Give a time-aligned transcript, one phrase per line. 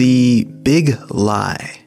[0.00, 1.80] The big lie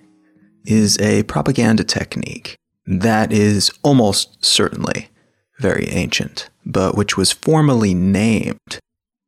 [0.65, 5.09] is a propaganda technique that is almost certainly
[5.59, 8.79] very ancient, but which was formally named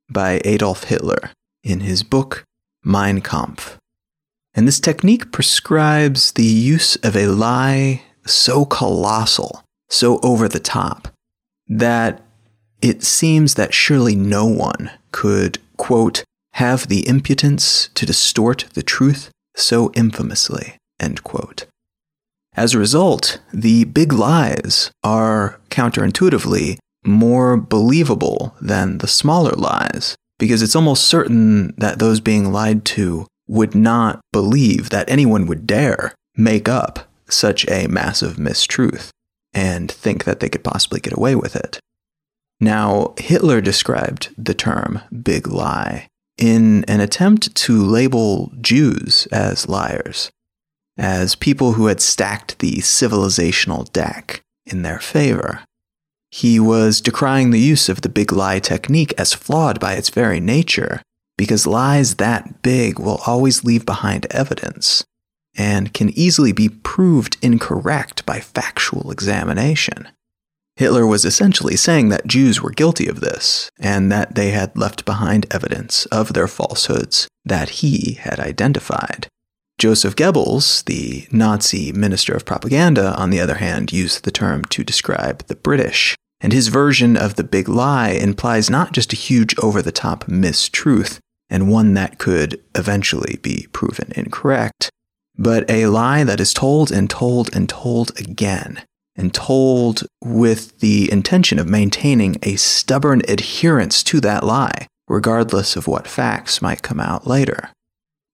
[0.09, 1.31] by Adolf Hitler
[1.63, 2.43] in his book
[2.83, 3.77] Mein Kampf.
[4.55, 11.09] And this technique prescribes the use of a lie so colossal, so over the top,
[11.67, 12.23] that
[12.81, 16.23] it seems that surely no one could, quote,
[16.53, 21.65] have the impudence to distort the truth so infamously, end quote.
[22.55, 30.61] As a result, the big lies are counterintuitively more believable than the smaller lies, because
[30.61, 36.13] it's almost certain that those being lied to would not believe that anyone would dare
[36.35, 39.09] make up such a massive mistruth
[39.53, 41.79] and think that they could possibly get away with it.
[42.59, 50.31] Now, Hitler described the term big lie in an attempt to label Jews as liars,
[50.97, 55.61] as people who had stacked the civilizational deck in their favor.
[56.31, 60.39] He was decrying the use of the big lie technique as flawed by its very
[60.39, 61.01] nature,
[61.37, 65.03] because lies that big will always leave behind evidence
[65.57, 70.09] and can easily be proved incorrect by factual examination.
[70.75, 75.05] Hitler was essentially saying that Jews were guilty of this, and that they had left
[75.05, 79.27] behind evidence of their falsehoods that he had identified.
[79.77, 84.83] Joseph Goebbels, the Nazi minister of propaganda, on the other hand, used the term to
[84.83, 86.15] describe the British.
[86.41, 90.25] And his version of the big lie implies not just a huge over the top
[90.25, 94.89] mistruth, and one that could eventually be proven incorrect,
[95.37, 98.83] but a lie that is told and told and told again,
[99.15, 105.87] and told with the intention of maintaining a stubborn adherence to that lie, regardless of
[105.87, 107.69] what facts might come out later.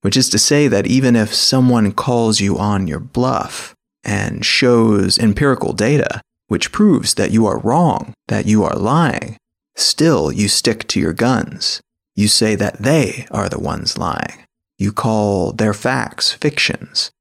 [0.02, 5.20] Which is to say that even if someone calls you on your bluff and shows
[5.20, 6.22] empirical data
[6.52, 9.38] which proves that you are wrong, that you are lying,
[9.74, 11.80] still you stick to your guns.
[12.16, 14.46] You say that they are the ones lying.
[14.78, 17.12] You call their facts fictions.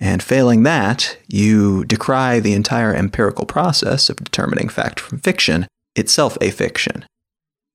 [0.00, 6.36] And failing that, you decry the entire empirical process of determining fact from fiction, itself
[6.40, 7.06] a fiction.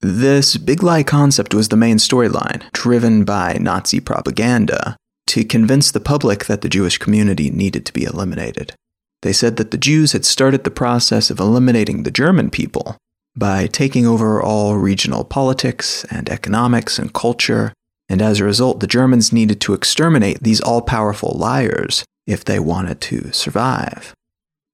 [0.02, 4.96] This big lie concept was the main storyline, driven by Nazi propaganda,
[5.28, 8.74] to convince the public that the Jewish community needed to be eliminated.
[9.22, 12.98] They said that the Jews had started the process of eliminating the German people
[13.36, 17.74] by taking over all regional politics and economics and culture,
[18.10, 22.60] and as a result, the Germans needed to exterminate these all powerful liars if they
[22.60, 24.14] wanted to survive.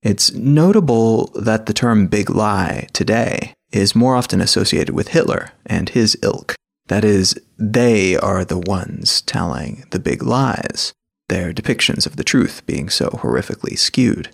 [0.01, 5.89] It's notable that the term big lie today is more often associated with Hitler and
[5.89, 6.55] his ilk.
[6.87, 10.93] That is, they are the ones telling the big lies,
[11.27, 14.29] their depictions of the truth being so horrifically skewed.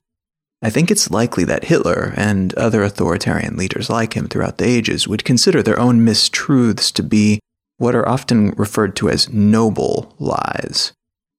[0.62, 5.08] I think it's likely that Hitler and other authoritarian leaders like him throughout the ages
[5.08, 7.40] would consider their own mistruths to be
[7.78, 10.94] what are often referred to as noble lies,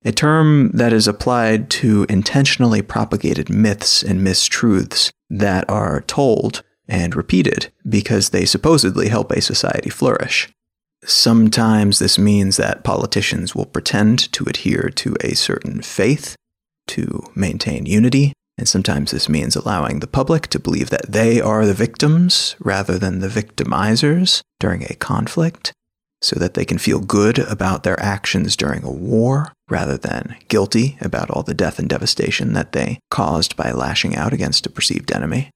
[0.04, 7.14] a term that is applied to intentionally propagated myths and mistruths that are told and
[7.14, 10.48] repeated because they supposedly help a society flourish.
[11.04, 16.34] Sometimes this means that politicians will pretend to adhere to a certain faith
[16.88, 21.66] to maintain unity, and sometimes this means allowing the public to believe that they are
[21.66, 25.72] the victims rather than the victimizers during a conflict,
[26.20, 30.96] so that they can feel good about their actions during a war rather than guilty
[31.00, 35.10] about all the death and devastation that they caused by lashing out against a perceived
[35.10, 35.50] enemy.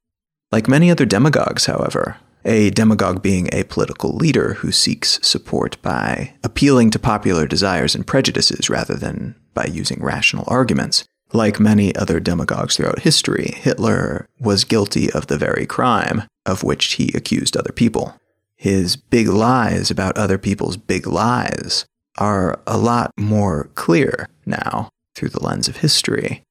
[0.50, 6.34] Like many other demagogues, however, a demagogue being a political leader who seeks support by
[6.42, 11.04] appealing to popular desires and prejudices rather than by using rational arguments.
[11.32, 16.94] Like many other demagogues throughout history, Hitler was guilty of the very crime of which
[16.94, 18.14] he accused other people.
[18.56, 21.84] His big lies about other people's big lies
[22.18, 26.42] are a lot more clear now through the lens of history.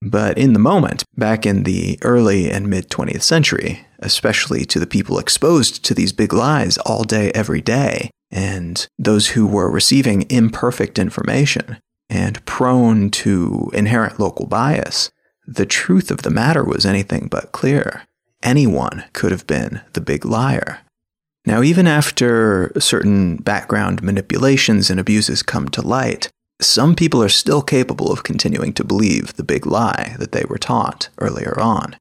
[0.00, 4.86] But in the moment, back in the early and mid 20th century, especially to the
[4.86, 10.26] people exposed to these big lies all day, every day, and those who were receiving
[10.30, 11.78] imperfect information
[12.08, 15.10] and prone to inherent local bias,
[15.46, 18.02] the truth of the matter was anything but clear.
[18.42, 20.80] Anyone could have been the big liar.
[21.44, 26.28] Now, even after certain background manipulations and abuses come to light,
[26.60, 30.58] some people are still capable of continuing to believe the big lie that they were
[30.58, 31.96] taught earlier on,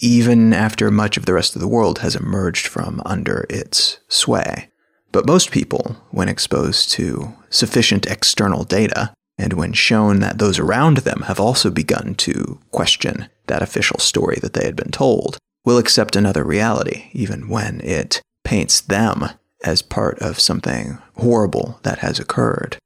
[0.00, 4.70] even after much of the rest of the world has emerged from under its sway.
[5.12, 10.98] But most people, when exposed to sufficient external data, and when shown that those around
[10.98, 15.78] them have also begun to question that official story that they had been told, will
[15.78, 19.28] accept another reality, even when it paints them
[19.64, 22.76] as part of something horrible that has occurred.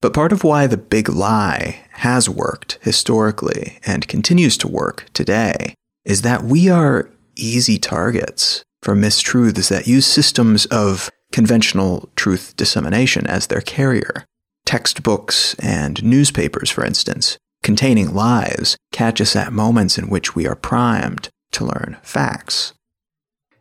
[0.00, 5.74] But part of why the big lie has worked historically and continues to work today
[6.04, 13.26] is that we are easy targets for mistruths that use systems of conventional truth dissemination
[13.26, 14.24] as their carrier.
[14.70, 20.54] Textbooks and newspapers, for instance, containing lies, catch us at moments in which we are
[20.54, 22.72] primed to learn facts.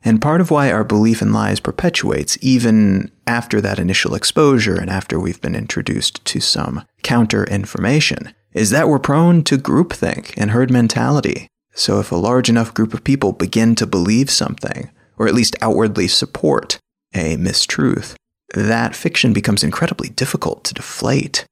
[0.06, 4.88] And part of why our belief in lies perpetuates even after that initial exposure and
[4.88, 10.52] after we've been introduced to some counter information is that we're prone to groupthink and
[10.52, 11.48] herd mentality.
[11.74, 15.56] So if a large enough group of people begin to believe something, or at least
[15.60, 16.78] outwardly support
[17.16, 18.16] a mistruth,
[18.54, 21.46] that fiction becomes incredibly difficult to deflate.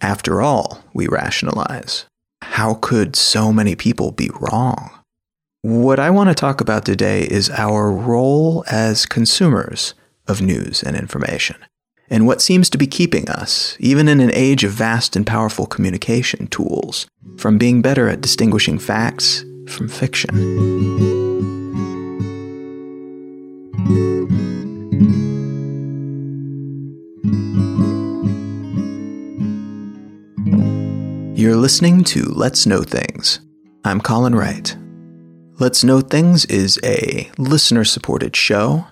[0.00, 2.06] After all, we rationalize.
[2.42, 4.90] How could so many people be wrong?
[5.62, 9.94] What I want to talk about today is our role as consumers
[10.28, 11.56] of news and information,
[12.08, 15.66] and what seems to be keeping us, even in an age of vast and powerful
[15.66, 17.06] communication tools,
[17.36, 21.18] from being better at distinguishing facts from fiction.
[31.38, 33.38] You're listening to Let's Know Things.
[33.84, 34.76] I'm Colin Wright.
[35.60, 38.88] Let's Know Things is a listener supported show.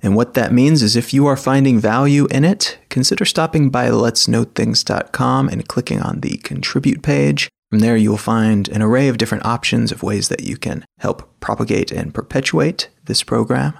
[0.00, 3.88] And what that means is if you are finding value in it, consider stopping by
[3.88, 7.48] letsknowthings.com and clicking on the contribute page.
[7.68, 11.40] From there, you'll find an array of different options of ways that you can help
[11.40, 13.76] propagate and perpetuate this program.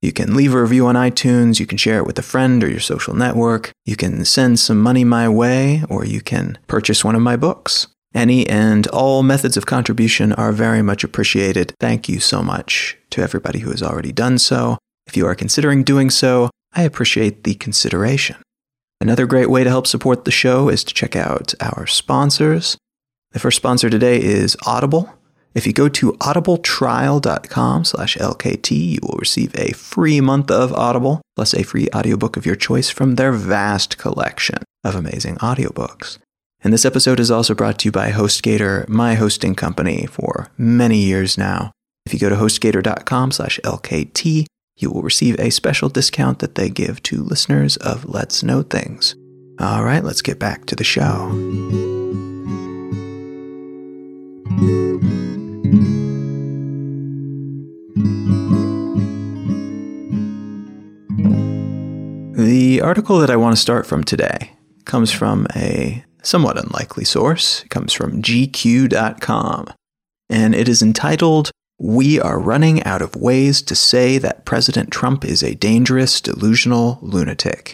[0.00, 2.68] You can leave a review on iTunes, you can share it with a friend or
[2.68, 7.16] your social network, you can send some money my way, or you can purchase one
[7.16, 7.88] of my books.
[8.14, 11.74] Any and all methods of contribution are very much appreciated.
[11.80, 14.78] Thank you so much to everybody who has already done so.
[15.06, 18.36] If you are considering doing so, I appreciate the consideration.
[19.00, 22.76] Another great way to help support the show is to check out our sponsors.
[23.32, 25.17] The first sponsor today is Audible.
[25.58, 31.20] If you go to audibletrial.com slash LKT, you will receive a free month of Audible,
[31.34, 36.18] plus a free audiobook of your choice from their vast collection of amazing audiobooks.
[36.60, 40.98] And this episode is also brought to you by HostGator, my hosting company for many
[40.98, 41.72] years now.
[42.06, 44.46] If you go to hostgator.com slash LKT,
[44.76, 49.16] you will receive a special discount that they give to listeners of Let's Know Things.
[49.58, 51.34] All right, let's get back to the show.
[62.78, 64.52] The article that I want to start from today
[64.84, 67.64] comes from a somewhat unlikely source.
[67.64, 69.72] It comes from GQ.com,
[70.30, 75.24] and it is entitled We Are Running Out of Ways to Say That President Trump
[75.24, 77.72] is a Dangerous, Delusional Lunatic.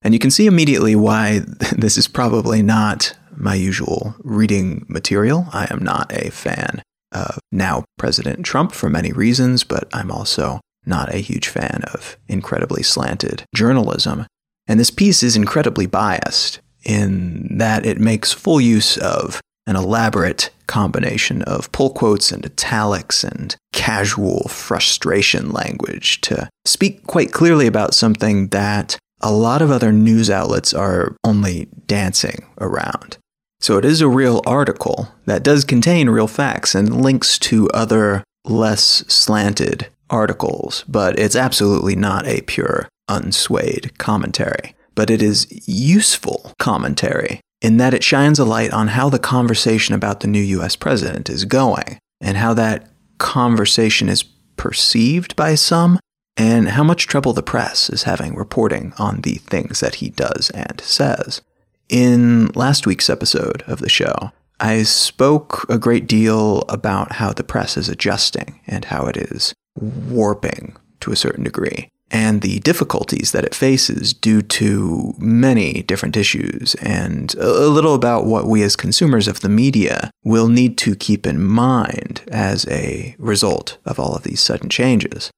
[0.00, 1.40] And you can see immediately why
[1.76, 5.48] this is probably not my usual reading material.
[5.52, 6.80] I am not a fan
[7.12, 12.16] of now President Trump for many reasons, but I'm also not a huge fan of
[12.28, 14.24] incredibly slanted journalism.
[14.68, 20.50] And this piece is incredibly biased in that it makes full use of an elaborate
[20.66, 27.94] combination of pull quotes and italics and casual frustration language to speak quite clearly about
[27.94, 33.18] something that a lot of other news outlets are only dancing around.
[33.60, 38.22] So it is a real article that does contain real facts and links to other
[38.44, 44.74] less slanted articles, but it's absolutely not a pure, unswayed commentary.
[44.94, 49.94] But it is useful commentary in that it shines a light on how the conversation
[49.94, 54.24] about the new US president is going and how that conversation is
[54.56, 55.98] perceived by some
[56.36, 60.50] and how much trouble the press is having reporting on the things that he does
[60.50, 61.42] and says.
[61.88, 67.44] In last week's episode of the show, I spoke a great deal about how the
[67.44, 73.32] press is adjusting and how it is warping to a certain degree and the difficulties
[73.32, 78.76] that it faces due to many different issues, and a little about what we as
[78.76, 84.14] consumers of the media will need to keep in mind as a result of all
[84.14, 85.30] of these sudden changes.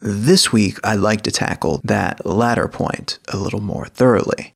[0.00, 4.54] This week, I'd like to tackle that latter point a little more thoroughly.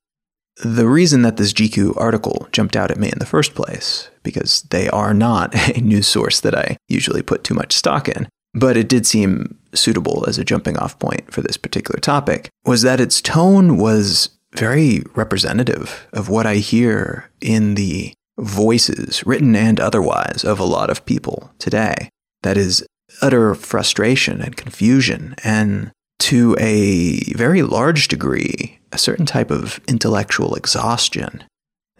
[0.63, 4.61] the reason that this GQ article jumped out at me in the first place, because
[4.69, 8.77] they are not a news source that I usually put too much stock in, but
[8.77, 12.99] it did seem suitable as a jumping off point for this particular topic, was that
[12.99, 20.43] its tone was very representative of what I hear in the voices, written and otherwise,
[20.43, 22.09] of a lot of people today.
[22.43, 22.85] That is
[23.21, 30.55] utter frustration and confusion, and to a very large degree, a certain type of intellectual
[30.55, 31.43] exhaustion.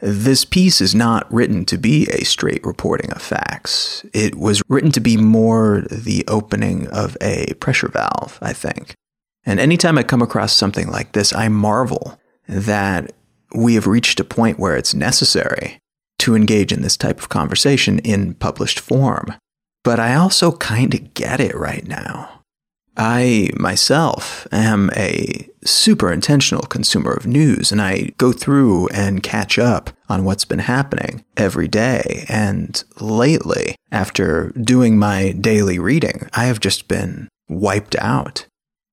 [0.05, 4.05] This piece is not written to be a straight reporting of facts.
[4.12, 8.95] It was written to be more the opening of a pressure valve, I think.
[9.45, 12.19] And anytime I come across something like this, I marvel
[12.50, 13.13] that
[13.55, 15.79] we have reached a point where it's necessary
[16.19, 19.33] to engage in this type of conversation in published form.
[19.86, 22.42] But I also kind of get it right now.
[22.95, 29.57] I myself am a super intentional consumer of news and I go through and catch
[29.57, 32.25] up on what's been happening every day.
[32.29, 38.45] And lately, after doing my daily reading, I have just been wiped out.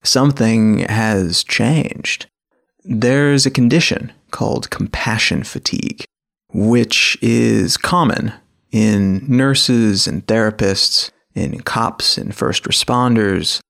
[0.02, 2.26] Something has changed.
[2.84, 6.04] There's a condition called compassion fatigue,
[6.52, 8.32] which is common
[8.72, 13.60] in nurses and therapists, in cops and first responders,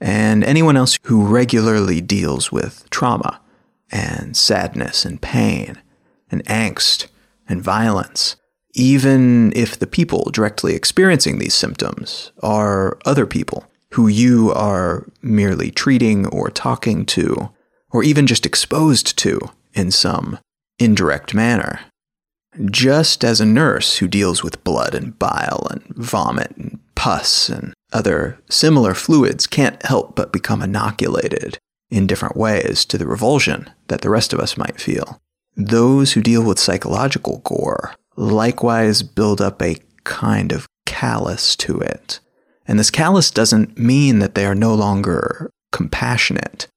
[0.00, 3.40] and anyone else who regularly deals with trauma
[3.90, 5.80] and sadness and pain
[6.30, 7.06] and angst
[7.48, 8.36] and violence,
[8.74, 15.70] even if the people directly experiencing these symptoms are other people who you are merely
[15.70, 17.50] treating or talking to,
[17.92, 19.38] or even just exposed to
[19.72, 20.36] in some
[20.80, 21.78] indirect manner.
[22.70, 27.72] Just as a nurse who deals with blood and bile and vomit and pus and
[27.92, 31.58] other similar fluids can't help but become inoculated
[31.90, 35.20] in different ways to the revulsion that the rest of us might feel.
[35.56, 42.20] Those who deal with psychological gore likewise build up a kind of callus to it
[42.66, 46.68] and this callus doesn't mean that they are no longer compassionate,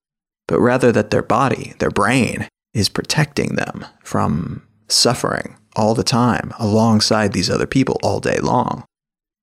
[0.47, 6.53] but rather that their body, their brain, is protecting them from suffering all the time
[6.59, 8.83] alongside these other people all day long.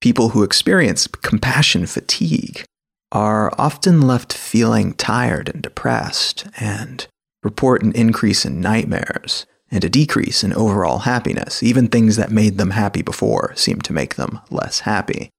[0.04, 2.62] People who experience compassion fatigue
[3.10, 7.06] are often left feeling tired and depressed and
[7.42, 11.62] report an increase in nightmares and a decrease in overall happiness.
[11.62, 15.30] Even things that made them happy before seem to make them less happy.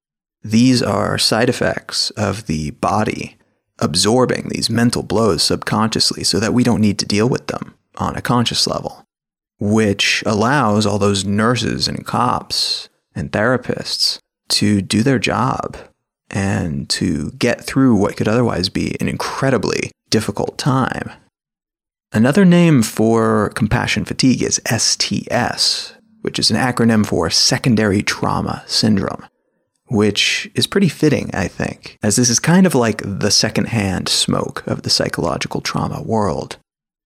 [0.42, 3.36] These are side effects of the body
[3.78, 8.16] absorbing these mental blows subconsciously so that we don't need to deal with them on
[8.16, 9.04] a conscious level,
[9.60, 15.76] which allows all those nurses and cops and therapists to do their job
[16.30, 21.10] and to get through what could otherwise be an incredibly difficult time.
[22.12, 29.26] Another name for compassion fatigue is STS, which is an acronym for secondary trauma syndrome
[29.88, 34.66] which is pretty fitting, I think, as this is kind of like the secondhand smoke
[34.66, 36.58] of the psychological trauma world.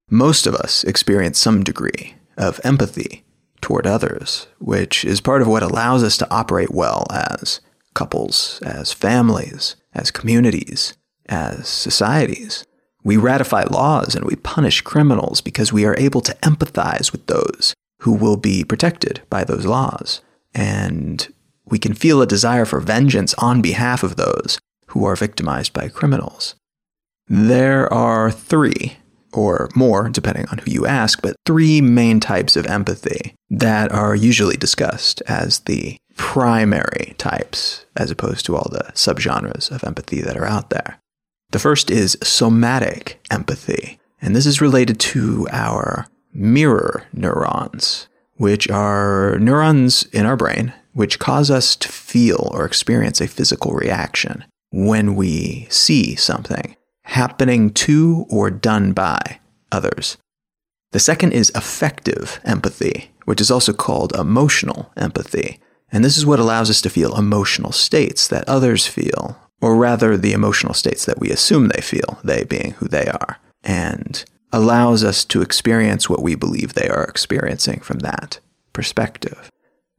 [0.08, 3.24] Most of us experience some degree of empathy
[3.60, 7.60] toward others, which is part of what allows us to operate well as
[7.94, 10.94] couples, as families, as communities,
[11.28, 12.64] as societies.
[13.02, 17.74] We ratify laws and we punish criminals because we are able to empathize with those
[18.00, 20.20] who will be protected by those laws.
[20.54, 21.32] And
[21.64, 25.88] we can feel a desire for vengeance on behalf of those who are victimized by
[25.88, 26.54] criminals.
[27.28, 28.96] There are three,
[29.32, 34.14] or more, depending on who you ask, but three main types of empathy that are
[34.14, 40.36] usually discussed as the primary types, as opposed to all the subgenres of empathy that
[40.36, 40.98] are out there.
[41.50, 49.38] The first is somatic empathy, and this is related to our mirror neurons, which are
[49.38, 55.14] neurons in our brain which cause us to feel or experience a physical reaction when
[55.14, 59.40] we see something happening to or done by
[59.72, 60.16] others.
[60.92, 65.60] The second is affective empathy, which is also called emotional empathy.
[65.92, 70.16] And this is what allows us to feel emotional states that others feel, or rather,
[70.16, 75.04] the emotional states that we assume they feel, they being who they are, and allows
[75.04, 78.40] us to experience what we believe they are experiencing from that
[78.72, 79.50] perspective.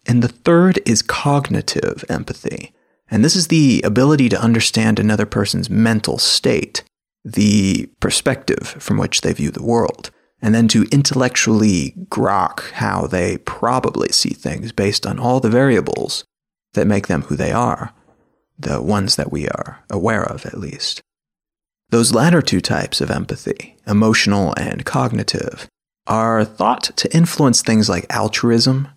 [0.05, 2.73] And the third is cognitive empathy.
[3.09, 6.83] And this is the ability to understand another person's mental state,
[7.23, 10.11] the perspective from which they view the world,
[10.41, 16.25] and then to intellectually grok how they probably see things based on all the variables
[16.73, 17.93] that make them who they are,
[18.57, 21.01] the ones that we are aware of at least.
[21.89, 25.67] Those latter two types of empathy, emotional and cognitive,
[26.07, 28.87] are thought to influence things like altruism,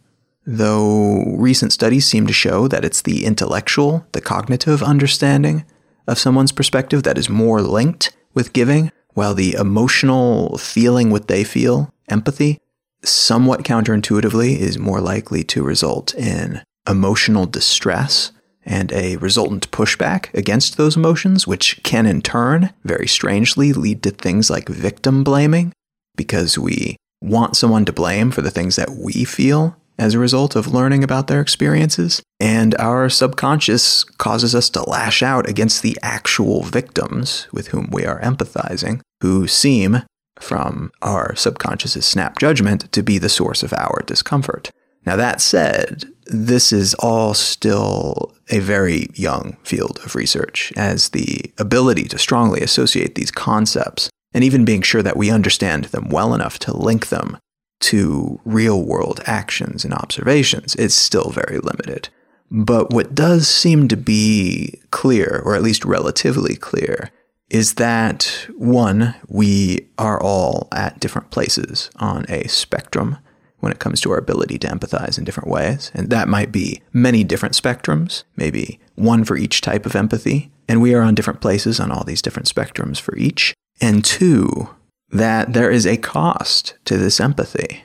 [0.46, 5.64] though recent studies seem to show that it's the intellectual, the cognitive understanding
[6.06, 11.44] of someone's perspective that is more linked with giving, while the emotional feeling what they
[11.44, 12.58] feel, empathy,
[13.02, 18.32] somewhat counterintuitively is more likely to result in emotional distress
[18.66, 24.10] and a resultant pushback against those emotions, which can in turn, very strangely, lead to
[24.10, 25.72] things like victim blaming,
[26.16, 30.56] because we want someone to blame for the things that we feel as a result
[30.56, 32.22] of learning about their experiences.
[32.40, 38.04] And our subconscious causes us to lash out against the actual victims with whom we
[38.04, 40.02] are empathizing, who seem,
[40.40, 44.70] from our subconscious's snap judgment, to be the source of our discomfort.
[45.06, 51.52] Now, that said, this is all still a very young field of research, as the
[51.58, 56.34] ability to strongly associate these concepts and even being sure that we understand them well
[56.34, 57.38] enough to link them
[57.84, 62.08] to real world actions and observations it's still very limited.
[62.50, 67.10] But what does seem to be clear, or at least relatively clear,
[67.50, 73.18] is that one, we are all at different places on a spectrum
[73.60, 75.90] when it comes to our ability to empathize in different ways.
[75.94, 80.50] And that might be many different spectrums, maybe one for each type of empathy.
[80.68, 83.54] And we are on different places on all these different spectrums for each.
[83.80, 84.68] And two,
[85.14, 87.84] that there is a cost to this empathy.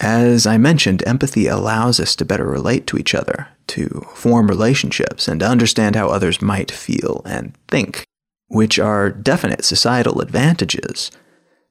[0.00, 5.26] As I mentioned, empathy allows us to better relate to each other, to form relationships,
[5.26, 8.04] and to understand how others might feel and think,
[8.46, 11.10] which are definite societal advantages.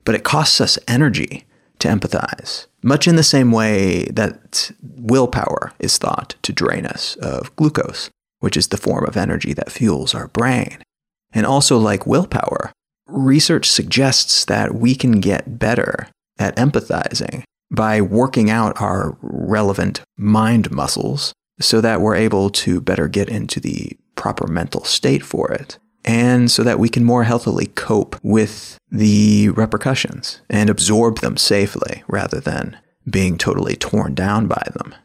[0.03, 1.45] But it costs us energy
[1.79, 7.55] to empathize, much in the same way that willpower is thought to drain us of
[7.55, 8.09] glucose,
[8.39, 10.79] which is the form of energy that fuels our brain.
[11.31, 12.73] And also, like willpower,
[13.07, 16.07] research suggests that we can get better
[16.39, 23.07] at empathizing by working out our relevant mind muscles so that we're able to better
[23.07, 27.67] get into the proper mental state for it and so that we can more healthily
[27.67, 32.77] cope with the repercussions and absorb them safely rather than
[33.09, 34.95] being totally torn down by them.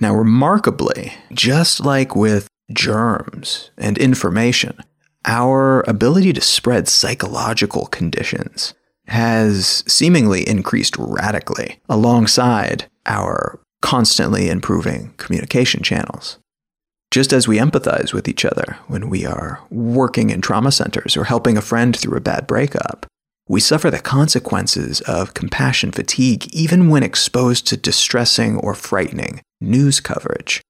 [0.00, 4.78] Now, remarkably, just like with germs and information,
[5.24, 8.74] our ability to spread psychological conditions
[9.06, 16.38] has seemingly increased radically alongside our constantly improving communication channels.
[17.10, 21.24] Just as we empathize with each other when we are working in trauma centers or
[21.24, 23.04] helping a friend through a bad breakup,
[23.48, 30.00] we suffer the consequences of compassion fatigue even when exposed to distressing or frightening news
[30.00, 30.62] coverage.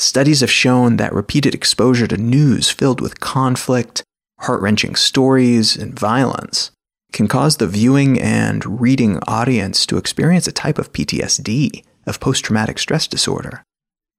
[0.00, 4.04] Studies have shown that repeated exposure to news filled with conflict,
[4.38, 6.70] heart wrenching stories, and violence
[7.12, 12.44] can cause the viewing and reading audience to experience a type of PTSD, of post
[12.44, 13.64] traumatic stress disorder.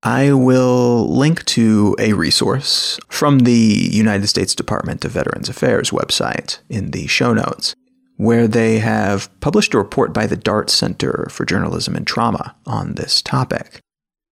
[0.04, 6.60] I will link to a resource from the United States Department of Veterans Affairs website
[6.68, 7.74] in the show notes,
[8.18, 12.96] where they have published a report by the Dart Center for Journalism and Trauma on
[12.96, 13.80] this topic.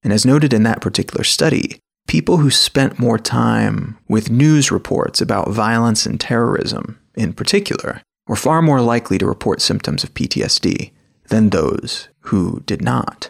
[0.08, 5.20] And as noted in that particular study, people who spent more time with news reports
[5.20, 10.92] about violence and terrorism in particular were far more likely to report symptoms of PTSD
[11.28, 13.30] than those who did not.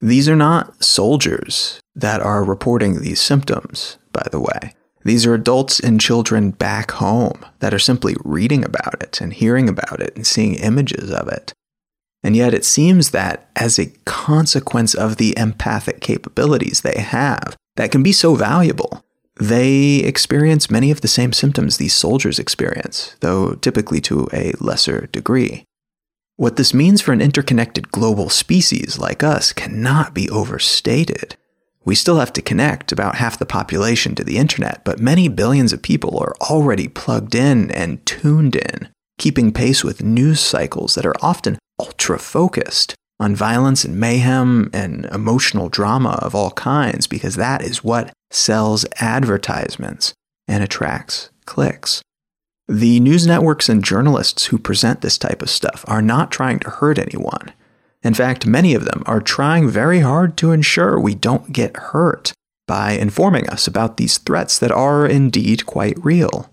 [0.00, 4.72] These are not soldiers that are reporting these symptoms, by the way.
[5.04, 9.68] These are adults and children back home that are simply reading about it and hearing
[9.68, 11.52] about it and seeing images of it.
[12.24, 17.92] And yet it seems that as a consequence of the empathic capabilities they have that
[17.92, 19.04] can be so valuable,
[19.38, 25.06] they experience many of the same symptoms these soldiers experience, though typically to a lesser
[25.08, 25.64] degree.
[26.36, 31.36] What this means for an interconnected global species like us cannot be overstated.
[31.84, 35.74] We still have to connect about half the population to the internet, but many billions
[35.74, 41.04] of people are already plugged in and tuned in, keeping pace with news cycles that
[41.04, 47.36] are often ultra focused on violence and mayhem and emotional drama of all kinds because
[47.36, 50.12] that is what sells advertisements
[50.48, 52.02] and attracts clicks.
[52.66, 56.70] The news networks and journalists who present this type of stuff are not trying to
[56.70, 57.52] hurt anyone.
[58.02, 62.32] In fact, many of them are trying very hard to ensure we don't get hurt
[62.66, 66.50] by informing us about these threats that are indeed quite real.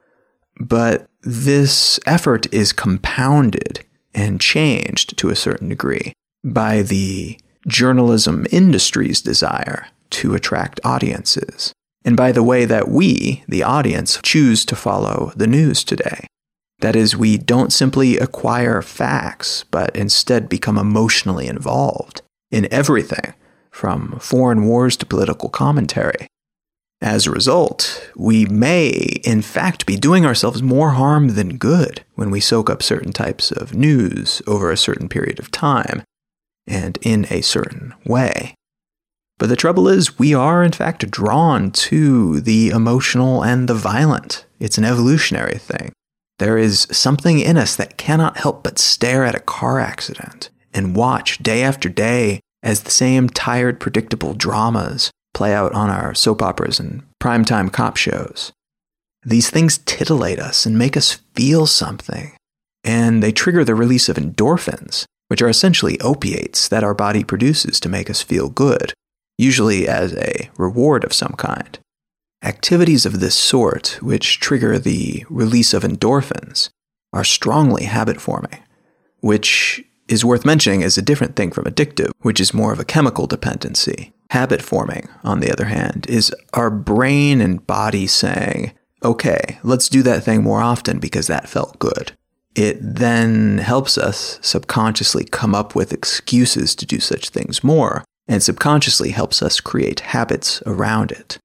[0.59, 9.21] But this effort is compounded and changed to a certain degree by the journalism industry's
[9.21, 15.31] desire to attract audiences and by the way that we, the audience, choose to follow
[15.35, 16.25] the news today.
[16.79, 23.35] That is, we don't simply acquire facts, but instead become emotionally involved in everything,
[23.69, 26.27] from foreign wars to political commentary.
[27.01, 28.89] As a result, we may,
[29.23, 33.51] in fact, be doing ourselves more harm than good when we soak up certain types
[33.51, 36.03] of news over a certain period of time
[36.67, 38.53] and in a certain way.
[39.39, 44.45] But the trouble is, we are in fact drawn to the emotional and the violent.
[44.59, 45.93] It's an evolutionary thing.
[46.37, 50.95] There is something in us that cannot help but stare at a car accident and
[50.95, 55.09] watch day after day as the same tired, predictable dramas
[55.41, 58.51] play out on our soap operas and primetime cop shows.
[59.23, 62.33] These things titillate us and make us feel something,
[62.83, 67.79] and they trigger the release of endorphins, which are essentially opiates that our body produces
[67.79, 68.93] to make us feel good,
[69.39, 71.79] usually as a reward of some kind.
[72.43, 76.69] Activities of this sort, which trigger the release of endorphins,
[77.13, 78.59] are strongly habit forming,
[79.21, 82.85] which is worth mentioning is a different thing from addictive, which is more of a
[82.85, 84.11] chemical dependency.
[84.31, 90.03] Habit forming, on the other hand, is our brain and body saying, okay, let's do
[90.03, 92.11] that thing more often because that felt good.
[92.55, 98.43] It then helps us subconsciously come up with excuses to do such things more, and
[98.43, 101.37] subconsciously helps us create habits around it.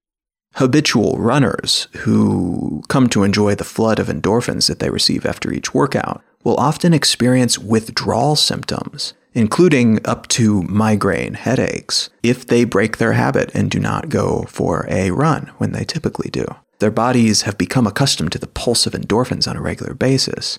[0.55, 5.75] Habitual runners who come to enjoy the flood of endorphins that they receive after each
[5.75, 13.15] workout will often experience withdrawal symptoms, including up to migraine headaches, if they break their
[13.15, 16.47] habit and do not go for a run when they typically do.
[16.79, 20.57] Their bodies have become accustomed to the pulse of endorphins on a regular basis.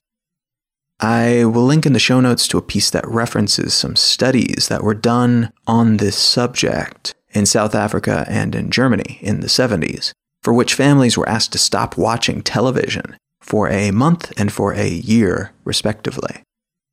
[1.00, 4.84] I will link in the show notes to a piece that references some studies that
[4.84, 10.52] were done on this subject in South Africa and in Germany in the 70s, for
[10.52, 13.16] which families were asked to stop watching television
[13.48, 16.44] for a month and for a year, respectively.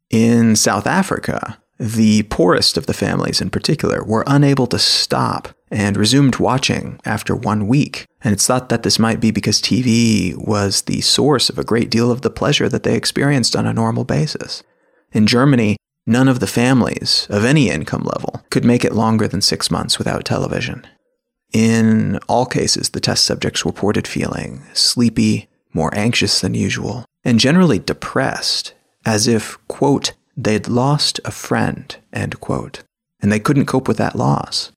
[0.09, 5.97] In South Africa, the poorest of the families in particular were unable to stop and
[5.97, 8.07] resumed watching after one week.
[8.23, 11.91] And it's thought that this might be because TV was the source of a great
[11.91, 14.63] deal of the pleasure that they experienced on a normal basis.
[15.11, 19.41] In Germany, none of the families of any income level could make it longer than
[19.41, 20.87] six months without television.
[21.53, 27.79] In all cases, the test subjects reported feeling sleepy, more anxious than usual, and generally
[27.79, 28.73] depressed,
[29.05, 32.83] as if, quote, they'd lost a friend, end quote,
[33.21, 34.73] and they couldn't cope with that loss.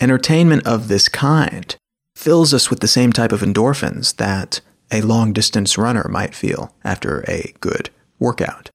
[0.00, 1.74] Entertainment of this kind
[2.14, 4.60] fills us with the same type of endorphins that
[4.90, 8.70] a long distance runner might feel after a good workout.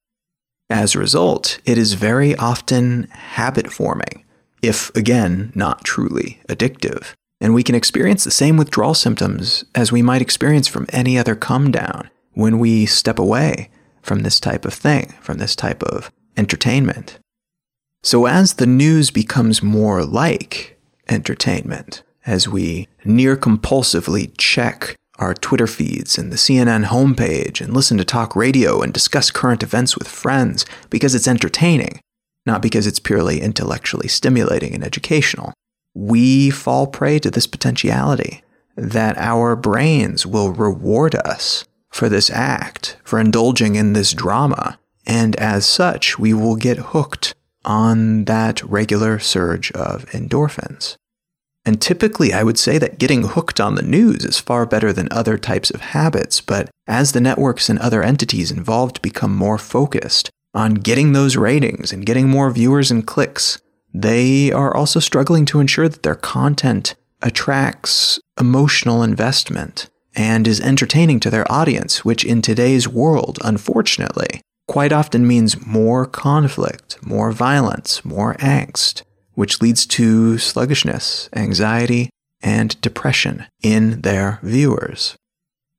[0.70, 4.24] As a result, it is very often habit forming,
[4.62, 7.14] if again, not truly addictive.
[7.44, 11.34] And we can experience the same withdrawal symptoms as we might experience from any other
[11.34, 13.68] come down when we step away
[14.00, 17.18] from this type of thing, from this type of entertainment.
[18.02, 25.66] So, as the news becomes more like entertainment, as we near compulsively check our Twitter
[25.66, 30.08] feeds and the CNN homepage and listen to talk radio and discuss current events with
[30.08, 32.00] friends because it's entertaining,
[32.46, 35.52] not because it's purely intellectually stimulating and educational
[35.94, 38.42] we fall prey to this potentiality
[38.76, 44.78] that our brains will reward us for this act, for indulging in this drama.
[45.06, 50.96] And as such, we will get hooked on that regular surge of endorphins.
[51.64, 55.08] And typically, I would say that getting hooked on the news is far better than
[55.10, 60.30] other types of habits, but as the networks and other entities involved become more focused
[60.52, 63.60] on getting those ratings and getting more viewers and clicks,
[63.94, 71.20] they are also struggling to ensure that their content attracts emotional investment and is entertaining
[71.20, 78.04] to their audience, which in today's world, unfortunately, quite often means more conflict, more violence,
[78.04, 79.02] more angst,
[79.34, 82.10] which leads to sluggishness, anxiety,
[82.42, 85.16] and depression in their viewers.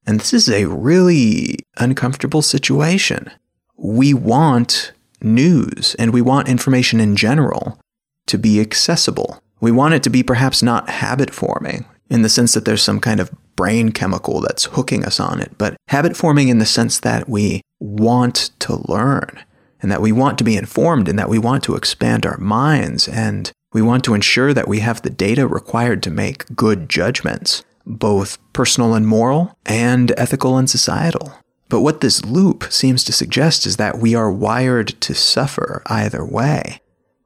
[0.08, 3.30] And this is a really uncomfortable situation.
[3.78, 7.80] We want news and we want information in general
[8.28, 9.42] to be accessible.
[9.60, 13.00] We want it to be perhaps not habit forming in the sense that there's some
[13.00, 17.00] kind of brain chemical that's hooking us on it, but habit forming in the sense
[17.00, 19.44] that we want to learn
[19.82, 23.08] and that we want to be informed and that we want to expand our minds
[23.08, 27.64] and we want to ensure that we have the data required to make good judgments,
[27.86, 31.34] both personal and moral, and ethical and societal.
[31.68, 36.24] But what this loop seems to suggest is that we are wired to suffer either
[36.24, 36.80] way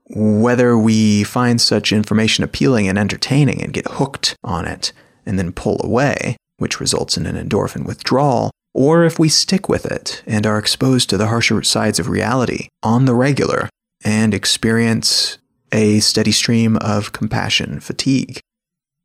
[0.10, 4.92] whether we find such information appealing and entertaining and get hooked on it
[5.26, 9.86] and then pull away, which results in an endorphin withdrawal, or if we stick with
[9.86, 13.70] it and are exposed to the harsher sides of reality on the regular
[14.04, 15.38] and experience
[15.72, 18.40] a steady stream of compassion fatigue.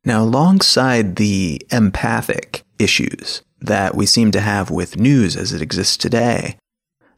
[0.03, 5.97] Now, alongside the empathic issues that we seem to have with news as it exists
[5.97, 6.57] today,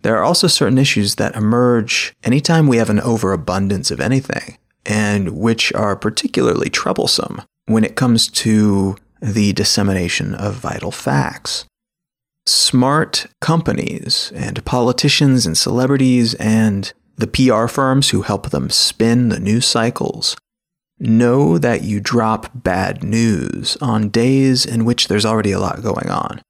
[0.08, 5.38] there are also certain issues that emerge anytime we have an overabundance of anything, and
[5.38, 11.66] which are particularly troublesome when it comes to the dissemination of vital facts.
[12.46, 19.42] Smart companies and politicians and celebrities and the PR firms who help them spin the
[19.42, 20.38] news cycles
[21.00, 26.10] know that you drop bad news on days in which there's already a lot going
[26.10, 26.42] on.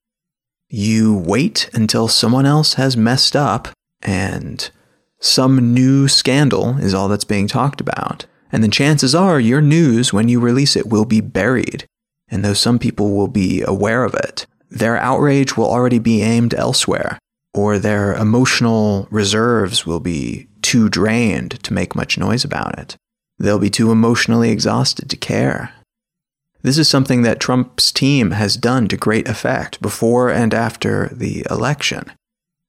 [0.70, 3.70] You wait until someone else has messed up
[4.02, 4.70] and
[5.20, 8.26] some new scandal is all that's being talked about.
[8.52, 11.86] And then chances are your news, when you release it, will be buried.
[12.30, 16.54] And though some people will be aware of it, their outrage will already be aimed
[16.54, 17.18] elsewhere,
[17.54, 22.96] or their emotional reserves will be too drained to make much noise about it.
[23.40, 25.74] They'll be too emotionally exhausted to care.
[26.62, 31.46] This is something that Trump's team has done to great effect before and after the
[31.50, 32.12] election.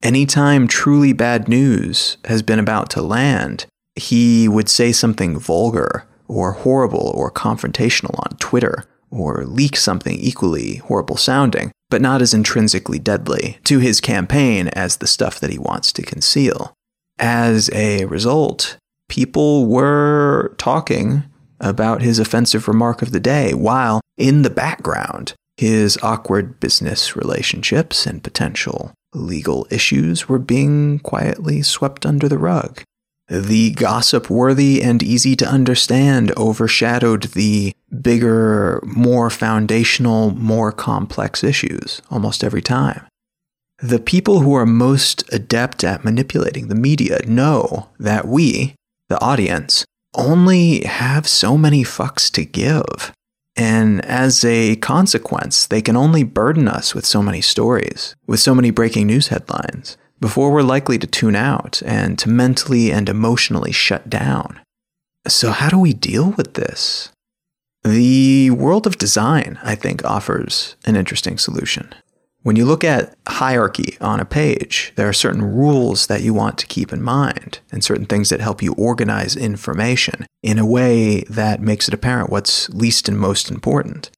[0.02, 6.52] Anytime truly bad news has been about to land, he would say something vulgar or
[6.52, 12.98] horrible or confrontational on Twitter, or leak something equally horrible sounding, but not as intrinsically
[12.98, 16.74] deadly to his campaign as the stuff that he wants to conceal.
[17.18, 18.76] As a result,
[19.08, 21.24] people were talking
[21.60, 28.06] about his offensive remark of the day, while in the background, his awkward business relationships
[28.06, 32.82] and potential legal issues were being quietly swept under the rug.
[33.28, 42.00] The gossip worthy and easy to understand overshadowed the bigger, more foundational, more complex issues
[42.10, 43.06] almost every time.
[43.80, 48.74] The people who are most adept at manipulating the media know that we,
[49.08, 49.84] the audience,
[50.18, 53.12] only have so many fucks to give.
[53.56, 58.54] And as a consequence, they can only burden us with so many stories, with so
[58.54, 63.72] many breaking news headlines, before we're likely to tune out and to mentally and emotionally
[63.72, 64.60] shut down.
[65.26, 67.10] So, how do we deal with this?
[67.82, 71.94] The world of design, I think, offers an interesting solution.
[72.42, 76.56] When you look at hierarchy on a page, there are certain rules that you want
[76.58, 81.22] to keep in mind and certain things that help you organize information in a way
[81.22, 84.10] that makes it apparent what's least and most important.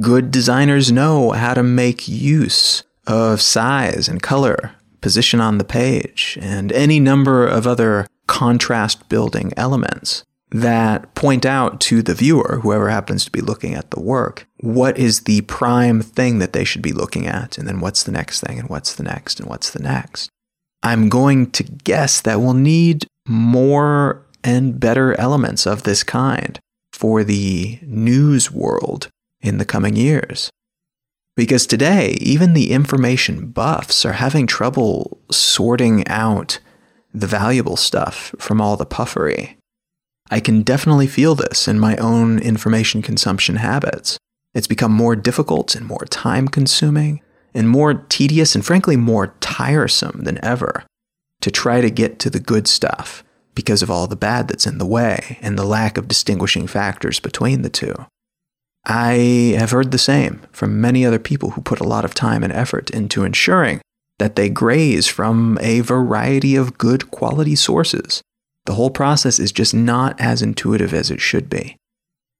[0.00, 6.38] Good designers know how to make use of size and color, position on the page,
[6.40, 12.88] and any number of other contrast building elements that point out to the viewer, whoever
[12.88, 16.80] happens to be looking at the work, what is the prime thing that they should
[16.80, 19.70] be looking at, and then what's the next thing, and what's the next, and what's
[19.70, 20.30] the next.
[20.84, 26.60] I'm going to guess that we'll need more and better elements of this kind
[26.92, 29.08] for the news world
[29.40, 30.50] in the coming years.
[31.34, 36.60] Because today, even the information buffs are having trouble sorting out
[37.12, 39.56] the valuable stuff from all the puffery.
[40.30, 44.18] I can definitely feel this in my own information consumption habits.
[44.54, 47.20] It's become more difficult and more time consuming
[47.52, 50.84] and more tedious and frankly more tiresome than ever
[51.40, 53.22] to try to get to the good stuff
[53.54, 57.20] because of all the bad that's in the way and the lack of distinguishing factors
[57.20, 57.94] between the two.
[58.86, 62.42] I have heard the same from many other people who put a lot of time
[62.42, 63.80] and effort into ensuring
[64.18, 68.22] that they graze from a variety of good quality sources
[68.66, 71.76] the whole process is just not as intuitive as it should be.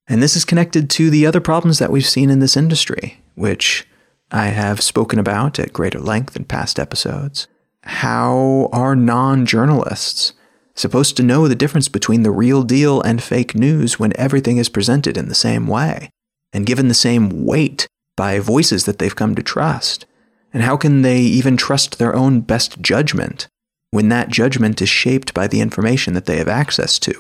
[0.07, 3.87] And this is connected to the other problems that we've seen in this industry, which
[4.31, 7.47] I have spoken about at greater length in past episodes.
[7.83, 10.33] How are non journalists
[10.75, 14.69] supposed to know the difference between the real deal and fake news when everything is
[14.69, 16.11] presented in the same way
[16.53, 20.07] and given the same weight by voices that they've come to trust?
[20.53, 23.49] And how can they even trust their own best judgment
[23.95, 27.15] when that judgment is shaped by the information that they have access to.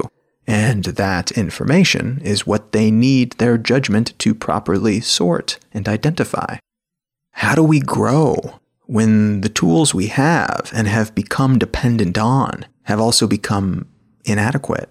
[0.45, 6.57] And that information is what they need their judgment to properly sort and identify.
[7.31, 12.99] How do we grow when the tools we have and have become dependent on have
[12.99, 13.87] also become
[14.25, 14.89] inadequate?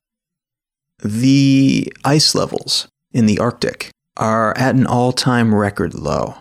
[1.03, 6.35] The ice levels in the Arctic are at an all time record low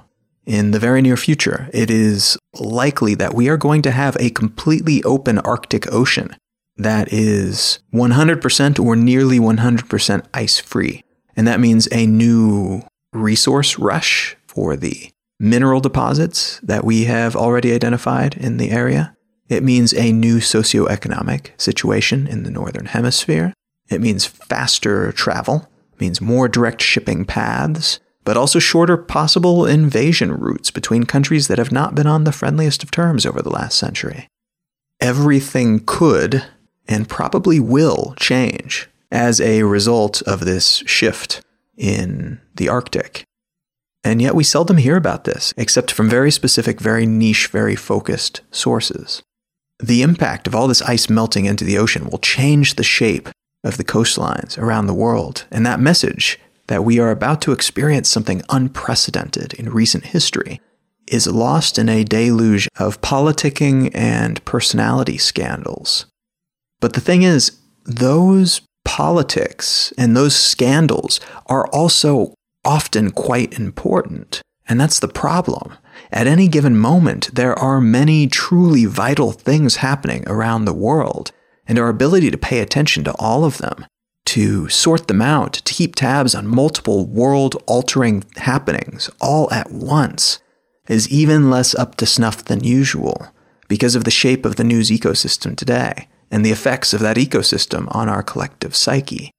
[0.46, 4.31] in the very near future, it is likely that we are going to have a
[4.31, 6.37] completely open Arctic Ocean
[6.76, 11.05] that is 100% or nearly 100% ice free.
[11.37, 17.72] And that means a new resource rush for the mineral deposits that we have already
[17.72, 19.14] identified in the area.
[19.48, 23.52] It means a new socioeconomic situation in the Northern Hemisphere.
[23.90, 30.32] It means faster travel, it means more direct shipping paths, but also shorter possible invasion
[30.32, 33.78] routes between countries that have not been on the friendliest of terms over the last
[33.78, 34.28] century.
[35.00, 36.44] Everything could
[36.87, 41.42] and probably will change as a result of this shift
[41.76, 43.24] in the Arctic.
[44.04, 48.40] And yet we seldom hear about this, except from very specific, very niche, very focused
[48.50, 49.22] sources.
[49.82, 53.28] The impact of all this ice melting into the ocean will change the shape
[53.64, 56.38] of the coastlines around the world, and that message
[56.72, 60.58] that we are about to experience something unprecedented in recent history
[61.06, 66.06] is lost in a deluge of politicking and personality scandals.
[66.80, 72.32] But the thing is, those politics and those scandals are also
[72.64, 74.40] often quite important.
[74.66, 75.76] And that's the problem.
[76.11, 81.32] At any given moment, there are many truly vital things happening around the world,
[81.66, 83.85] and our ability to pay attention to all of them,
[84.33, 90.38] to sort them out, to keep tabs on multiple world altering happenings all at once,
[90.88, 93.29] is even less up to snuff than usual
[93.68, 97.95] because of the shape of the news ecosystem today and the effects of that ecosystem
[97.95, 99.31] on our collective psyche.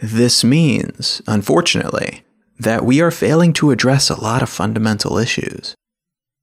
[0.00, 2.24] This means, unfortunately,
[2.58, 5.76] that we are failing to address a lot of fundamental issues.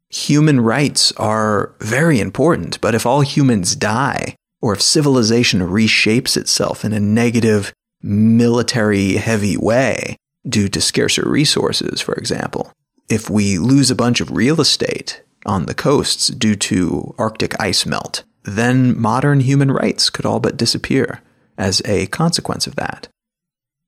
[0.10, 6.84] Human rights are very important, but if all humans die, or if civilization reshapes itself
[6.84, 12.74] in a negative, military heavy way due to scarcer resources, for example,
[13.08, 17.86] if we lose a bunch of real estate on the coasts due to Arctic ice
[17.86, 21.22] melt, then modern human rights could all but disappear
[21.58, 23.08] as a consequence of that.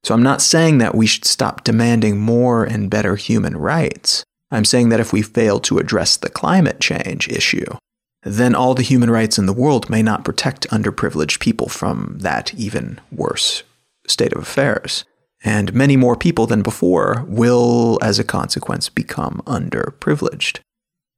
[0.06, 4.24] So I'm not saying that we should stop demanding more and better human rights.
[4.50, 7.66] I'm saying that if we fail to address the climate change issue,
[8.24, 12.54] then all the human rights in the world may not protect underprivileged people from that
[12.56, 13.64] even worse
[14.08, 15.06] state of affairs.
[15.44, 20.60] And many more people than before will, as a consequence, become underprivileged.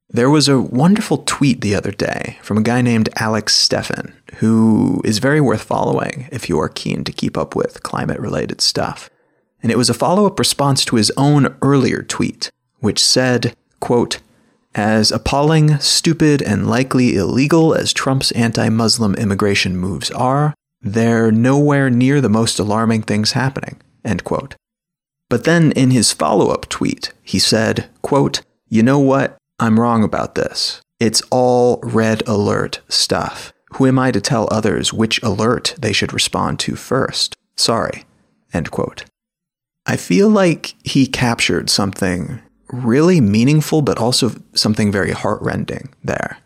[0.08, 5.00] There was a wonderful tweet the other day from a guy named Alex Steffen, who
[5.04, 9.08] is very worth following if you are keen to keep up with climate related stuff.
[9.62, 14.18] And it was a follow up response to his own earlier tweet, which said, quote,
[14.74, 21.90] as appalling, stupid, and likely illegal as Trump's anti Muslim immigration moves are, they're nowhere
[21.90, 23.80] near the most alarming things happening.
[24.04, 24.56] End quote.
[25.28, 29.36] But then in his follow up tweet, he said, quote, You know what?
[29.58, 30.82] I'm wrong about this.
[30.98, 33.52] It's all red alert stuff.
[33.74, 37.36] Who am I to tell others which alert they should respond to first?
[37.56, 38.04] Sorry.
[38.52, 39.04] End quote.
[39.86, 42.40] I feel like he captured something
[42.72, 46.38] really meaningful, but also something very heartrending there.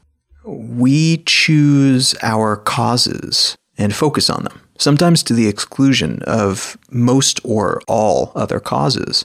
[0.44, 7.80] We choose our causes and focus on them, sometimes to the exclusion of most or
[7.88, 9.24] all other causes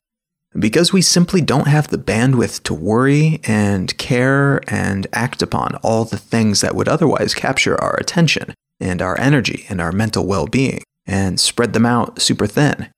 [0.58, 6.06] because we simply don't have the bandwidth to worry and care and act upon all
[6.06, 10.48] the things that would otherwise capture our attention and our energy and our mental well
[10.48, 12.90] being and spread them out super thin.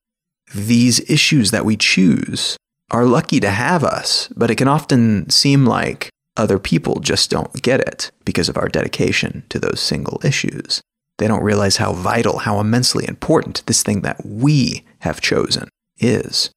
[0.54, 2.58] These issues that we choose
[2.94, 7.62] are lucky to have us, but it can often seem like other people just don't
[7.62, 10.82] get it because of our dedication to those single issues.
[11.18, 16.52] They don't realize how vital, how immensely important this thing that we have chosen is.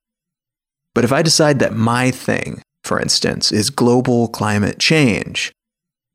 [0.95, 5.53] But if I decide that my thing, for instance, is global climate change,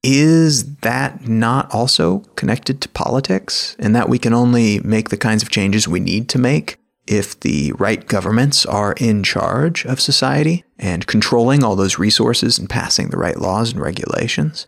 [0.04, 3.76] is that not also connected to politics?
[3.78, 7.40] And that we can only make the kinds of changes we need to make if
[7.40, 13.10] the right governments are in charge of society and controlling all those resources and passing
[13.10, 14.68] the right laws and regulations?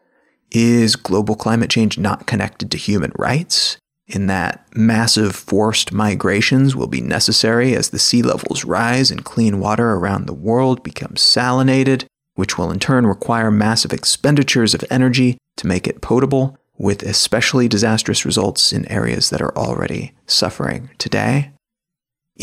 [0.52, 3.78] Is global climate change not connected to human rights?
[4.08, 9.60] in that massive forced migrations will be necessary as the sea levels rise and clean
[9.60, 15.38] water around the world becomes salinated, which will in turn require massive expenditures of energy
[15.58, 21.52] to make it potable, with especially disastrous results in areas that are already suffering today.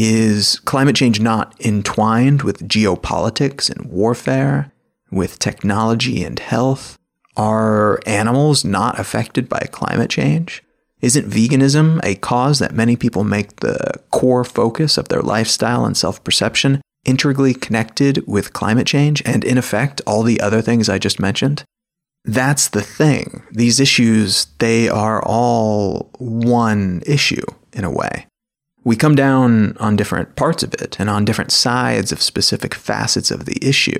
[0.02, 4.72] Is climate change not entwined with geopolitics and warfare,
[5.10, 6.96] with technology and health?
[7.36, 10.62] Are animals not affected by climate change?
[11.02, 15.94] Isn't veganism a cause that many people make the core focus of their lifestyle and
[15.94, 20.98] self perception integrally connected with climate change and, in effect, all the other things I
[20.98, 21.62] just mentioned?
[22.24, 23.42] That's the thing.
[23.52, 27.44] These issues, they are all one issue
[27.74, 28.29] in a way.
[28.82, 33.30] We come down on different parts of it and on different sides of specific facets
[33.30, 33.98] of the issue,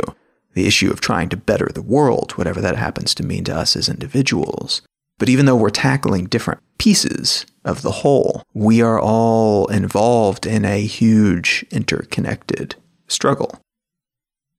[0.54, 3.76] the issue of trying to better the world, whatever that happens to mean to us
[3.76, 4.82] as individuals.
[5.18, 10.64] But even though we're tackling different pieces of the whole, we are all involved in
[10.64, 12.74] a huge interconnected
[13.06, 13.60] struggle.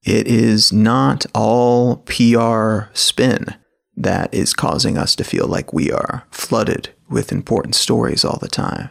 [0.04, 3.56] It is not all PR spin
[3.98, 8.48] that is causing us to feel like we are flooded with important stories all the
[8.48, 8.90] time.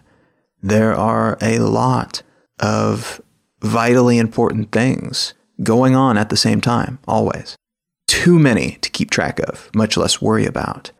[0.62, 2.22] There are a lot
[2.58, 3.20] of
[3.62, 7.56] vitally important things going on at the same time, always.
[8.06, 10.90] Too many to keep track of, much less worry about.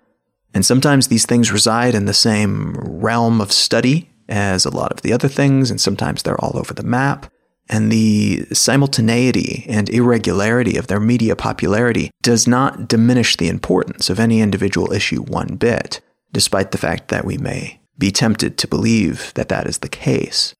[0.53, 5.03] And sometimes these things reside in the same realm of study as a lot of
[5.03, 7.31] the other things, and sometimes they're all over the map.
[7.69, 14.19] And the simultaneity and irregularity of their media popularity does not diminish the importance of
[14.19, 16.01] any individual issue one bit,
[16.33, 20.55] despite the fact that we may be tempted to believe that that is the case.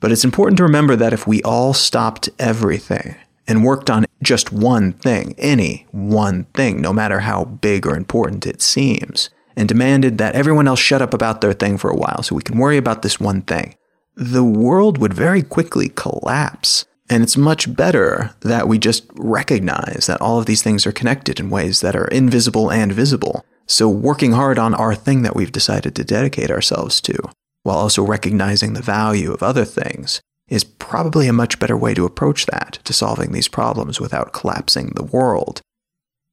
[0.00, 3.16] But it's important to remember that if we all stopped everything
[3.46, 8.46] and worked on just one thing, any one thing, no matter how big or important
[8.46, 12.22] it seems, and demanded that everyone else shut up about their thing for a while
[12.22, 13.74] so we can worry about this one thing,
[14.16, 16.86] the world would very quickly collapse.
[17.10, 21.40] And it's much better that we just recognize that all of these things are connected
[21.40, 23.44] in ways that are invisible and visible.
[23.70, 27.16] So, working hard on our thing that we've decided to dedicate ourselves to,
[27.62, 32.04] while also recognizing the value of other things, is probably a much better way to
[32.04, 35.60] approach that, to solving these problems without collapsing the world.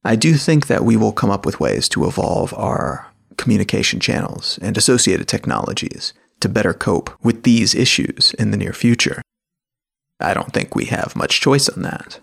[0.04, 4.58] I do think that we will come up with ways to evolve our communication channels
[4.60, 9.22] and associated technologies to better cope with these issues in the near future.
[10.18, 12.18] I don't think we have much choice on that.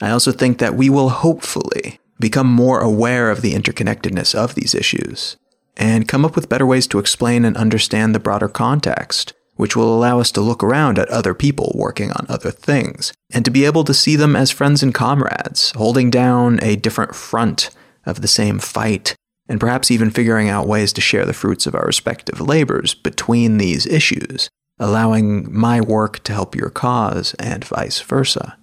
[0.00, 4.74] I also think that we will hopefully become more aware of the interconnectedness of these
[4.74, 5.36] issues
[5.76, 9.94] and come up with better ways to explain and understand the broader context, which will
[9.94, 13.64] allow us to look around at other people working on other things and to be
[13.64, 17.70] able to see them as friends and comrades, holding down a different front
[18.04, 19.14] of the same fight
[19.48, 23.58] and perhaps even figuring out ways to share the fruits of our respective labors between
[23.58, 24.48] these issues,
[24.78, 28.56] allowing my work to help your cause and vice versa.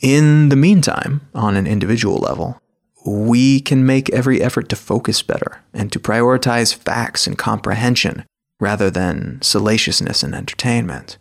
[0.00, 2.60] In the meantime, on an individual level,
[3.04, 8.24] we can make every effort to focus better and to prioritize facts and comprehension
[8.60, 11.18] rather than salaciousness and entertainment.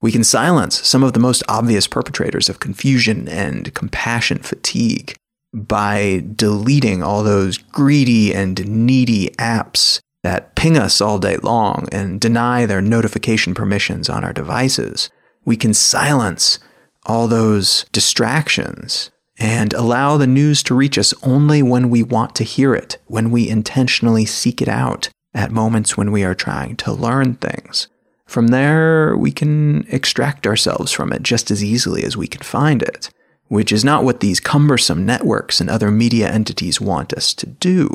[0.00, 5.14] We can silence some of the most obvious perpetrators of confusion and compassion fatigue
[5.54, 12.20] by deleting all those greedy and needy apps that ping us all day long and
[12.20, 15.08] deny their notification permissions on our devices.
[15.44, 16.58] We can silence
[17.06, 22.44] all those distractions and allow the news to reach us only when we want to
[22.44, 26.92] hear it, when we intentionally seek it out at moments when we are trying to
[26.92, 27.88] learn things.
[28.26, 32.82] From there, we can extract ourselves from it just as easily as we can find
[32.82, 33.10] it
[33.52, 37.86] which is not what these cumbersome networks and other media entities want us to do,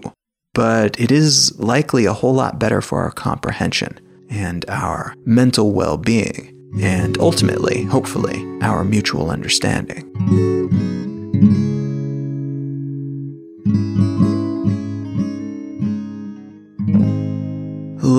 [0.53, 5.97] but it is likely a whole lot better for our comprehension and our mental well
[5.97, 11.16] being, and ultimately, hopefully, our mutual understanding.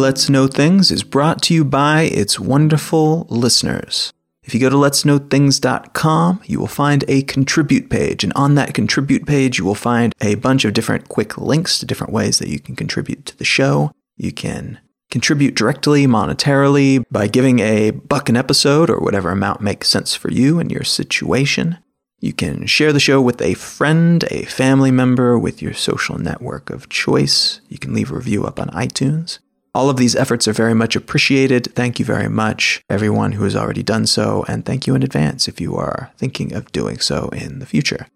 [0.09, 4.13] Let's Know Things is brought to you by its wonderful listeners.
[4.43, 8.25] If you go to letsknowthings.com, you will find a contribute page.
[8.25, 11.87] And on that contribute page, you will find a bunch of different quick links to
[11.87, 13.91] different ways that you can contribute to the show.
[14.17, 14.79] You can
[15.11, 20.31] contribute directly monetarily by giving a buck an episode or whatever amount makes sense for
[20.31, 21.79] you and your situation.
[22.21, 26.69] You can share the show with a friend, a family member, with your social network
[26.69, 27.61] of choice.
[27.69, 29.39] You can leave a review up on iTunes.
[29.73, 31.73] All of these efforts are very much appreciated.
[31.77, 35.47] Thank you very much, everyone who has already done so, and thank you in advance
[35.47, 38.09] if you are thinking of doing so in the future.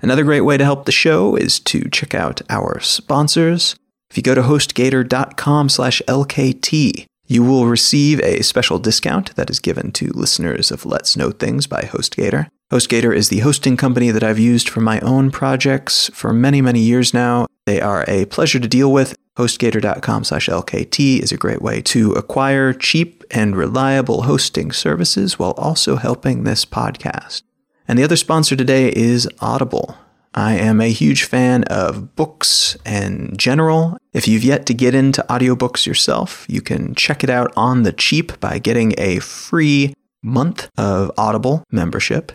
[0.00, 3.74] Another great way to help the show is to check out our sponsors.
[4.10, 9.58] If you go to hostgator.com slash LKT, you will receive a special discount that is
[9.58, 12.48] given to listeners of Let's Know Things by HostGator.
[12.70, 16.78] HostGator is the hosting company that I've used for my own projects for many, many
[16.78, 17.48] years now.
[17.66, 22.12] They are a pleasure to deal with HostGator.com slash LKT is a great way to
[22.12, 27.42] acquire cheap and reliable hosting services while also helping this podcast.
[27.88, 29.96] And the other sponsor today is Audible.
[30.32, 33.98] I am a huge fan of books in general.
[34.12, 37.92] If you've yet to get into audiobooks yourself, you can check it out on the
[37.92, 39.92] cheap by getting a free
[40.22, 42.30] month of Audible membership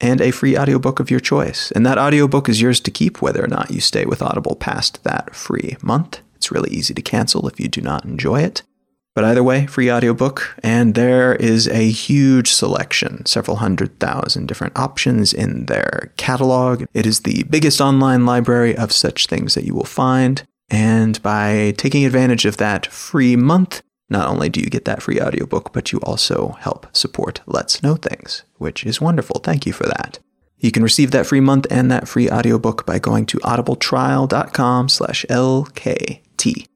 [0.00, 1.70] and a free audiobook of your choice.
[1.72, 5.02] And that audiobook is yours to keep whether or not you stay with Audible past
[5.04, 6.20] that free month.
[6.36, 8.62] It's really easy to cancel if you do not enjoy it.
[9.14, 14.78] But either way, free audiobook, and there is a huge selection, several hundred thousand different
[14.78, 16.84] options in their catalog.
[16.94, 20.44] It is the biggest online library of such things that you will find.
[20.70, 25.20] And by taking advantage of that free month, not only do you get that free
[25.20, 29.40] audiobook, but you also help support Let's Know Things, which is wonderful.
[29.40, 30.18] Thank you for that.
[30.58, 35.24] You can receive that free month and that free audiobook by going to audibletrial.com slash
[35.30, 36.66] LKT.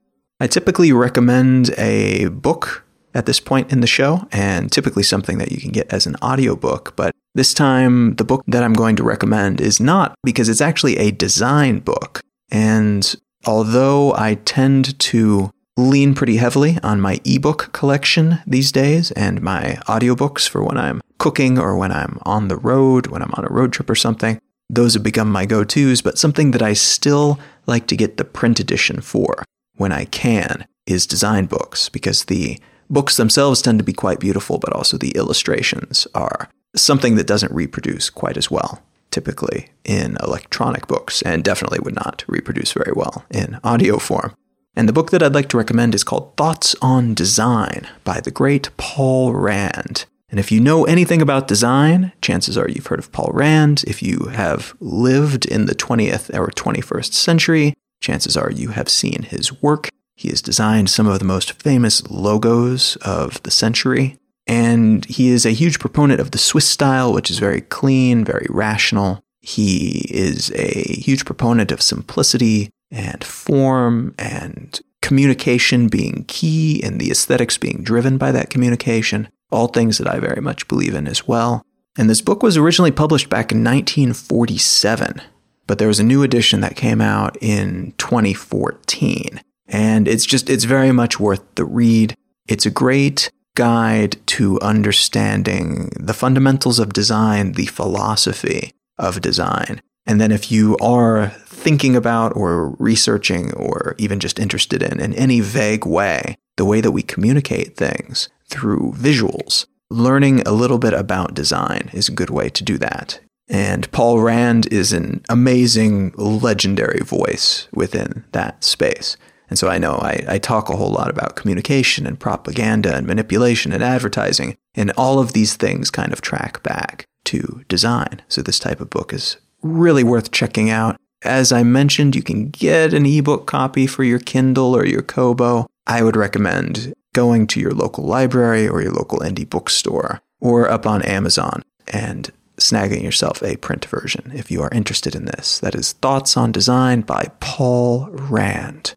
[0.41, 5.53] I typically recommend a book at this point in the show, and typically something that
[5.53, 6.97] you can get as an audiobook.
[6.97, 10.99] But this time, the book that I'm going to recommend is not because it's actually
[10.99, 12.21] a design book.
[12.51, 13.15] And
[13.47, 19.79] although I tend to lean pretty heavily on my ebook collection these days and my
[19.87, 23.53] audiobooks for when I'm cooking or when I'm on the road, when I'm on a
[23.53, 27.39] road trip or something, those have become my go tos, but something that I still
[27.67, 29.45] like to get the print edition for
[29.77, 34.59] when I can is design books because the books themselves tend to be quite beautiful,
[34.59, 40.89] but also the illustrations are something that doesn't reproduce quite as well typically in electronic
[40.89, 44.35] books and definitely would not reproduce very well in audio form.
[44.77, 48.33] And the book that I'd like to recommend is called Thoughts on Design by the
[48.33, 50.07] great Paul Rand.
[50.29, 53.85] And if you know anything about design, chances are you've heard of Paul Rand.
[53.87, 59.23] If you have lived in the 20th or 21st century, chances are you have seen
[59.23, 59.91] his work.
[60.17, 64.19] He has designed some of the most famous logos of the century.
[64.47, 68.47] And he is a huge proponent of the Swiss style, which is very clean, very
[68.51, 69.23] rational.
[69.41, 77.11] He is a huge proponent of simplicity and form and communication being key and the
[77.11, 81.29] aesthetics being driven by that communication, all things that I very much believe in as
[81.29, 81.63] well.
[81.97, 85.21] And this book was originally published back in 1947,
[85.67, 89.41] but there was a new edition that came out in 2014.
[89.69, 92.15] And it's just, it's very much worth the read.
[92.49, 99.81] It's a great guide to understanding the fundamentals of design, the philosophy of design.
[100.07, 101.33] And then if you are
[101.65, 106.81] thinking about or researching or even just interested in in any vague way, the way
[106.81, 112.31] that we communicate things through visuals, learning a little bit about design is a good
[112.31, 113.19] way to do that.
[113.49, 119.17] And Paul Rand is an amazing, legendary voice within that space.
[119.51, 123.07] And so I know I, I, talk a whole lot about communication and propaganda and
[123.07, 128.23] manipulation and advertising, and all of these things kind of track back to design.
[128.29, 130.97] So this type of book is really worth checking out.
[131.25, 135.67] As I mentioned, you can get an ebook copy for your Kindle or your Kobo.
[135.87, 140.87] I would recommend going to your local library or your local indie bookstore or up
[140.87, 145.59] on Amazon and snagging yourself a print version if you are interested in this.
[145.61, 148.95] That is Thoughts on Design by Paul Rand.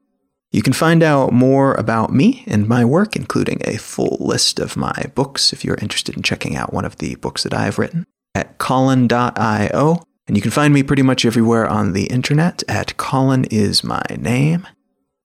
[0.51, 4.77] You can find out more about me and my work, including a full list of
[4.77, 7.77] my books if you're interested in checking out one of the books that I have
[7.77, 10.03] written, at colin.io.
[10.27, 14.03] And you can find me pretty much everywhere on the internet at Colin is my
[14.17, 14.67] name.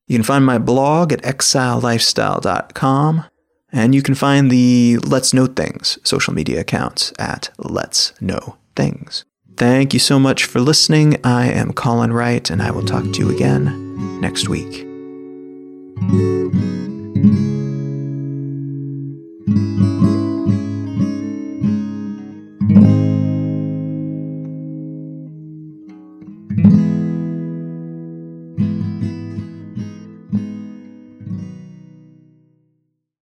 [0.06, 3.24] You can find my blog at exilelifestyle.com.
[3.74, 9.24] And you can find the Let's Know Things social media accounts at Let's Know Things.
[9.56, 11.18] Thank you so much for listening.
[11.24, 14.86] I am Colin Wright, and I will talk to you again next week.